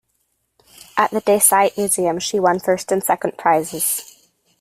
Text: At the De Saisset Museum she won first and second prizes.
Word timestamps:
At 0.97 1.11
the 1.11 1.21
De 1.21 1.37
Saisset 1.37 1.77
Museum 1.77 2.17
she 2.17 2.39
won 2.39 2.59
first 2.59 2.91
and 2.91 3.03
second 3.03 3.37
prizes. 3.37 4.17